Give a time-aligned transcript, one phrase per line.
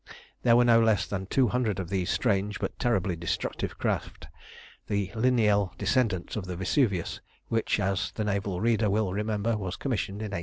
[0.41, 4.25] There were no less than two hundred of these strange but terribly destructive craft,
[4.87, 10.21] the lineal descendants of the Vesuvius, which, as the naval reader will remember, was commissioned
[10.23, 10.39] in 1890.